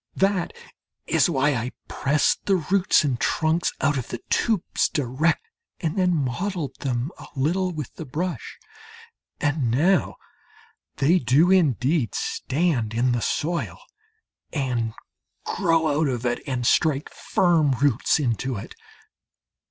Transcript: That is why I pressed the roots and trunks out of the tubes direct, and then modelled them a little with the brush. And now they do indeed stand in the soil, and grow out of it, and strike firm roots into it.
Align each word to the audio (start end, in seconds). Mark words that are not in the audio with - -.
That 0.15 0.51
is 1.05 1.29
why 1.29 1.53
I 1.53 1.73
pressed 1.87 2.45
the 2.47 2.55
roots 2.55 3.03
and 3.03 3.19
trunks 3.19 3.71
out 3.81 3.99
of 3.99 4.07
the 4.07 4.17
tubes 4.31 4.89
direct, 4.89 5.45
and 5.79 5.95
then 5.95 6.15
modelled 6.25 6.75
them 6.79 7.11
a 7.19 7.27
little 7.35 7.71
with 7.71 7.93
the 7.93 8.05
brush. 8.05 8.57
And 9.39 9.69
now 9.69 10.15
they 10.95 11.19
do 11.19 11.51
indeed 11.51 12.15
stand 12.15 12.95
in 12.95 13.11
the 13.11 13.21
soil, 13.21 13.77
and 14.51 14.95
grow 15.45 15.87
out 15.99 16.07
of 16.07 16.25
it, 16.25 16.41
and 16.47 16.65
strike 16.65 17.11
firm 17.11 17.73
roots 17.73 18.19
into 18.19 18.55
it. 18.57 18.73